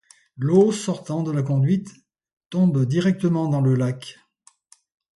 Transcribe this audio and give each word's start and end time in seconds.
L'eau 0.35 0.71
sortant 0.71 1.21
de 1.21 1.31
la 1.31 1.43
conduite, 1.43 1.91
tombe 2.49 2.85
directement 2.85 3.47
dans 3.47 3.61
le 3.61 3.75
lac. 3.75 4.17